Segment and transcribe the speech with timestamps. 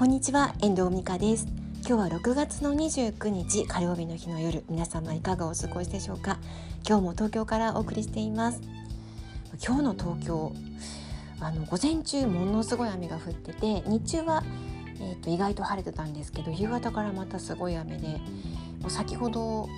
[0.00, 1.46] こんにちは遠藤美香です。
[1.86, 6.38] 今日は6月の29日火曜日の日の夜皆様いかがお過ごしでしょうか？
[6.88, 8.62] 今日も東京からお送りしています。
[9.62, 10.54] 今日の東京
[11.38, 14.42] あの午前中ものすごい雨が降ってて日中は
[15.02, 18.08] えーと、意外と晴れてたんですけど夕方からまたすごい雨で
[18.80, 19.68] もう先ほど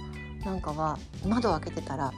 [0.44, 2.12] なんかは窓を開けてたら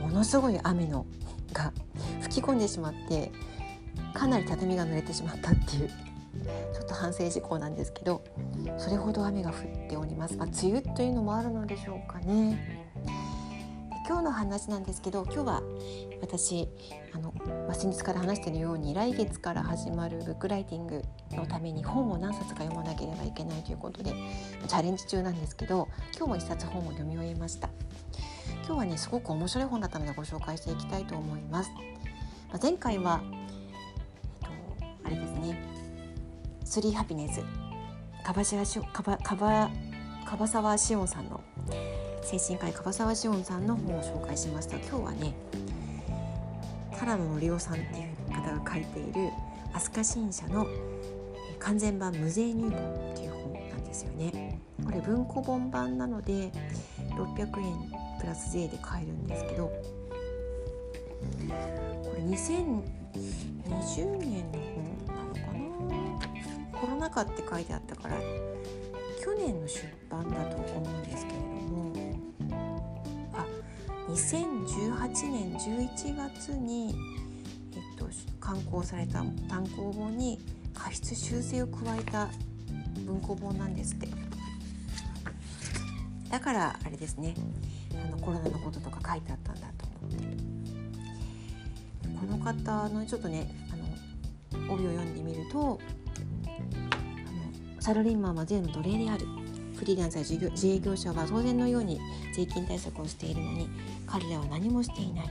[0.00, 1.06] ものすごい雨の
[1.52, 1.72] が
[2.20, 3.32] 吹き込んでしまって
[4.14, 5.90] かなり畳が濡れてしまったっていう
[6.72, 8.24] ちょっと反省事項なんですけど
[8.78, 12.82] それほど雨が降っております、まあ、梅雨というのもあるのでしょうかね。
[14.04, 15.62] 今日の話なんですけど今日は
[16.20, 16.68] 私
[17.14, 17.32] あの、
[17.66, 24.12] まあ、先日から話しているように来月から始まるブックライティングのために本を何冊か読まなければいけないということで
[24.66, 27.70] チャレンジ中なんですけど今日も一冊本を読み終えました。
[28.64, 31.70] 今日はねすごく面白い本だったのでご紹介していきたいと思います、
[32.50, 33.20] まあ、前回は、
[36.64, 37.42] スリーハピネス。
[38.24, 38.64] 樺沢
[40.78, 41.42] 志音さんの
[42.22, 45.34] 精神科医樺沢志音さんの本を紹介しました今日はね
[46.98, 47.86] 唐野のりおさんってい
[48.30, 49.30] う方が書いている
[49.74, 50.68] 飛鳥新社の
[51.58, 52.72] 完全版無税入門っ
[53.14, 54.60] ていう本なんですよね。
[54.84, 56.52] これ文庫本版なので
[57.10, 57.90] 600円
[58.20, 59.72] プラス税で買えるんですけど
[62.04, 62.22] これ
[63.14, 64.58] 2020年の
[65.06, 66.78] かな。
[66.80, 68.16] コロナ禍って書いてあったから
[69.22, 71.92] 去年の出版だと思うんですけれども。
[73.34, 73.46] あ
[74.08, 76.94] 2018年11月に、
[77.74, 78.08] えっと、
[78.40, 80.38] 刊行された単行本に
[80.74, 82.28] 過失修正を加えた
[83.06, 84.08] 文庫本なんですって。
[86.30, 87.34] だからあれですね。
[88.06, 90.10] あのコロナのこととか書いてあったんだと思っ
[90.46, 90.51] て。
[92.22, 93.76] この方のちょっとねあ
[94.56, 95.80] の帯を読んでみると
[97.80, 99.26] サラリーマンは税の奴隷である。
[99.74, 101.98] フリーランスや自営業者は当然のように
[102.32, 103.68] 税金対策をしているのに
[104.06, 105.26] 彼らは何もしていない。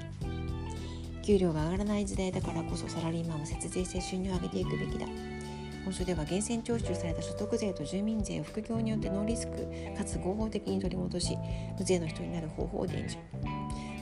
[1.23, 5.07] 給料が上がらない時代だからこそサラリーマンは節税して収入を上げていくべきだ。
[5.85, 9.65] 本書では源泉徴収された所得税と住民税を副業によってノーリスク
[9.97, 11.37] かつ合法的に取り戻し
[11.79, 13.21] 無税の人になる方法を伝授。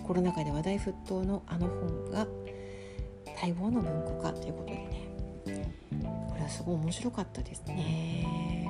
[0.07, 2.25] コロナ禍で話題沸騰のあの本が
[3.41, 5.09] 待望の文庫化ということでね。
[6.29, 8.69] これはすごい面白かったですね。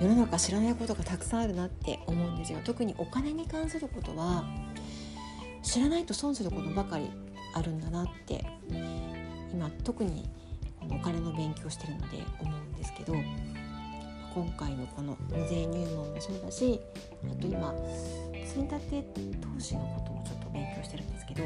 [0.00, 2.58] 世の中知らないことがたくさんあるなって思うんですよ。
[2.64, 4.44] 特にお金に関することは
[5.62, 7.10] 知らないと損することばかり
[7.54, 8.44] あるんだなって
[9.52, 10.28] 今特に
[10.90, 13.14] お金の勉強してるので思うんですけど。
[14.36, 16.78] 今回のこの無税入門もそうだし
[17.24, 17.74] あと今
[18.44, 21.44] 積立投資のこともちょっと勉強してるんですけど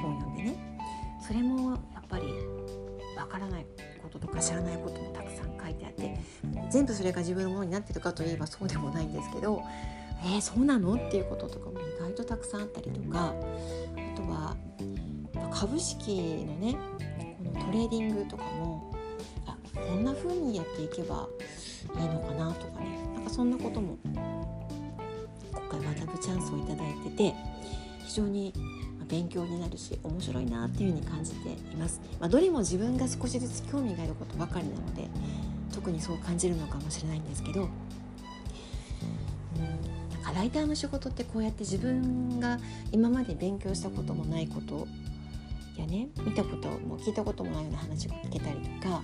[0.00, 0.56] 本読んでね。
[1.26, 2.26] それもやっぱり
[3.16, 3.66] わからない
[4.00, 6.16] こととか知らないこともたくさん書いてあって
[6.70, 9.64] 全部それが自分のものになってるかといえばそうでもないんですけど
[10.24, 14.56] えー、そうなのっていうこととかも意外とたくさんあったりとかあとは
[15.52, 16.76] 株式のね
[17.38, 18.94] このトレーディングとかも
[19.46, 21.28] あこんな風にやっていけば
[21.98, 22.98] いいのかなとかね。
[23.14, 23.96] なんかそんなことも
[25.52, 27.34] 今回学ぶチャンスをいただいてて
[28.04, 28.52] 非常に
[29.08, 35.08] 勉強になるし面白いなっていう風に感じています、まあ、どれも自分が少しずつ興味があることばかりなので
[35.72, 37.70] 特にそう感じるのかもしれないんですけど、なん
[40.22, 42.58] かライターの仕事ってこうやって自分が
[42.92, 44.86] 今まで勉強したこともないこと
[45.78, 49.02] やね見たことも聞いたこともないような話を聞けたりとか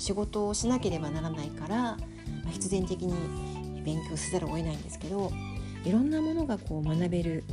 [0.00, 1.96] 仕事をしなければならないから、ま
[2.46, 5.30] あ、必然的に勉強せざるを得ないんですけど
[5.84, 7.44] いろんなものがこう学べる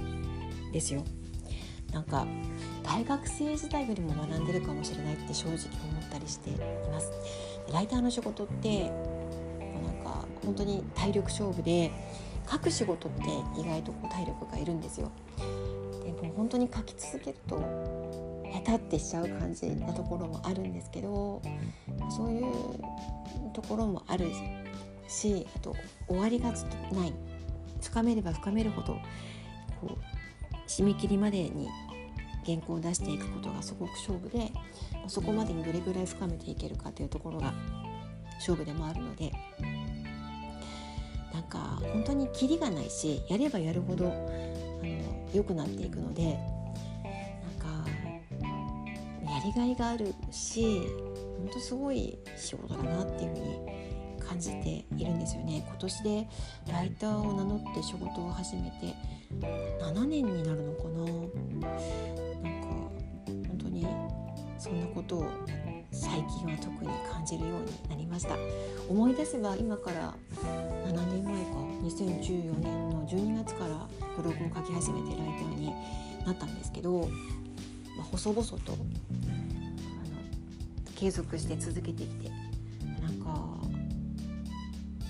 [0.74, 1.04] ですよ。
[1.94, 2.28] なんか
[2.84, 6.54] 大学生時代よりも学んでるかもしれないって正直思ったりしてい
[6.92, 7.12] ます
[7.72, 8.92] ライターの仕事ってなん
[10.04, 11.92] か本当に体力勝負で
[12.50, 13.24] 書く仕事って
[13.60, 15.12] 意外とこう体力がいるんですよ
[16.04, 17.58] でも本当に書き続けると
[18.54, 21.42] 下手ってしちゃう感じなところもあるんですけど
[22.10, 22.44] そういう
[23.54, 24.28] ところもある
[25.08, 25.76] しあと
[26.08, 27.14] 終わりがない
[27.82, 28.98] 深めれば深めるほど
[29.82, 31.68] こう締め切りまでに
[32.46, 34.52] 原稿を出していくことがすごく勝負で
[35.08, 37.54] そこまでにどれぐらい深めていけるかというところが
[38.36, 39.32] 勝負でもあるので
[41.34, 46.38] なんか本当にキリがないしやればやるほどあの良くなっていくので
[49.38, 50.82] やりがいがあるし
[51.38, 55.64] 本当すごい仕事だなっていうふうに感じているんですよね。
[55.68, 56.28] 今年で
[56.72, 58.96] ライターを名乗って仕事を始めて
[59.80, 62.50] 7年になるのかな。
[62.50, 62.68] なんか
[63.48, 63.88] 本当に
[64.58, 65.26] そんなこことを
[65.92, 68.36] 最近は特に感じるようになりました。
[68.90, 70.16] 思い出せば今から
[70.88, 71.52] 7年前か
[71.84, 73.88] 2014年の12月から
[74.18, 75.72] ブログを書き始めてライターに
[76.26, 77.08] なったんですけど、
[77.98, 78.78] まあ、細々とあの
[80.96, 82.30] 継続して続けてきて
[83.02, 83.58] なんか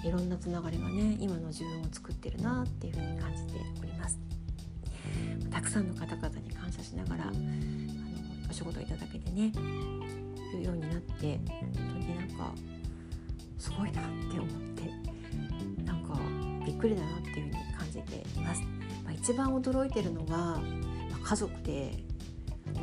[0.04, 4.20] いろんなつながりがね今の自分を作ってるなっていうふうに感じております。
[5.50, 7.34] たくさんの方々に感謝しながらあの
[8.50, 9.52] お仕事いただけてね
[10.58, 12.54] いうようになって本当になんか
[13.58, 16.20] すごいなって思ってなんか
[16.66, 18.62] びっくりだなっていうふうに感じています、
[19.04, 20.62] まあ、一番驚いてるのは、ま
[21.24, 22.04] あ、家族で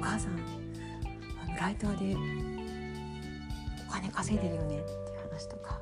[0.05, 0.33] 母さん
[1.43, 2.15] あのライターで
[3.89, 5.81] お金稼いでるよねっていう話とか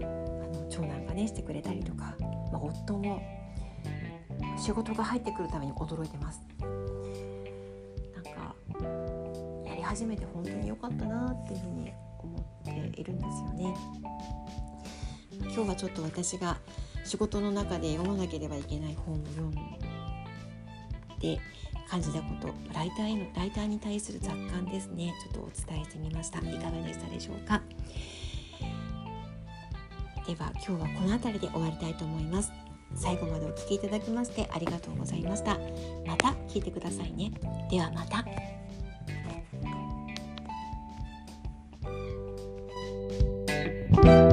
[0.00, 2.14] あの長男がねしてくれたりとか、
[2.52, 3.20] まあ、夫も
[4.56, 8.54] 仕事が入ってくるために驚いてますなんか
[9.66, 13.74] やり始めて本当に良かったなっていうふうに思っているんですよね。
[15.42, 16.58] 今日はちょっと私が
[17.04, 19.50] 仕事の中で読まなければいけない本を読ん
[21.18, 21.40] で
[21.90, 25.12] 感じたことライターへのライターに対する雑感ですね。
[25.20, 26.38] ちょっとお伝えしてみました。
[26.38, 27.60] いかがでしたでしょうか？
[30.26, 32.52] では今日はこの辺りで終わりたいと思います。
[32.94, 35.58] 最後までお聴きいただきましてありがとうございました。
[36.06, 37.32] また聞いてくださいね。
[37.68, 38.24] ではまた。
[44.02, 44.29] うん。